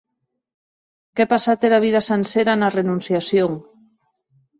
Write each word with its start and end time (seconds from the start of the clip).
Qu’è 1.19 1.27
passat 1.33 1.67
era 1.69 1.79
vida 1.85 2.01
sancera 2.05 2.55
ena 2.57 2.71
renonciacion! 2.77 3.53